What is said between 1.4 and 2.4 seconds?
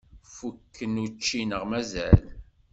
neɣ mazal?